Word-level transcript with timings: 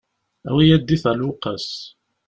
Awi-add-it 0.49 1.03
ɣel 1.09 1.21
Uwqas. 1.29 1.69